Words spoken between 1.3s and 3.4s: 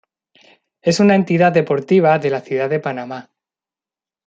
deportiva de la ciudad de Panamá.